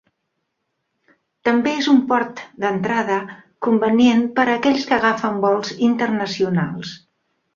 També 1.49 1.73
és 1.81 1.89
un 1.91 1.99
port 2.11 2.41
d'entrada 2.63 3.19
convenient 3.67 4.25
per 4.39 4.47
aquells 4.55 4.89
que 4.93 4.97
agafen 4.99 5.39
vols 5.47 5.75
internacionals. 5.91 6.99